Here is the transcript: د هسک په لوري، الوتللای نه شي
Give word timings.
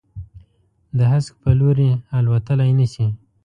د 0.97 0.99
هسک 1.11 1.33
په 1.43 1.49
لوري، 1.59 1.89
الوتللای 2.17 2.71
نه 2.79 2.85
شي 2.93 3.07